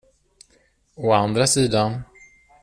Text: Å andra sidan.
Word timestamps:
Å 1.09 1.13
andra 1.19 1.47
sidan. 1.53 2.03